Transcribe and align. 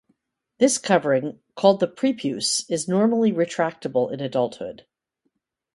This 0.57 0.79
covering, 0.79 1.41
called 1.53 1.79
the 1.79 1.87
prepuce, 1.87 2.65
is 2.67 2.87
normally 2.87 3.31
retractable 3.31 4.11
in 4.11 4.19
adulthood. 4.19 4.87